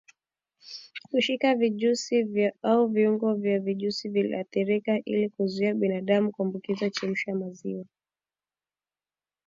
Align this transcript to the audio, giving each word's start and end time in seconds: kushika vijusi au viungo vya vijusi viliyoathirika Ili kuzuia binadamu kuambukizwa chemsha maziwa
kushika 1.09 1.55
vijusi 1.55 2.49
au 2.61 2.87
viungo 2.87 3.33
vya 3.33 3.59
vijusi 3.59 4.09
viliyoathirika 4.09 4.97
Ili 5.05 5.29
kuzuia 5.29 5.73
binadamu 5.73 6.31
kuambukizwa 6.31 6.89
chemsha 6.89 7.35
maziwa 7.35 7.85